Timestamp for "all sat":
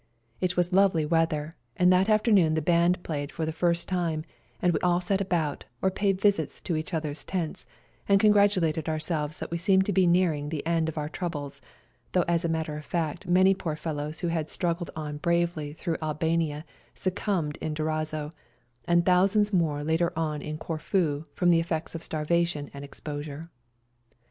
4.79-5.21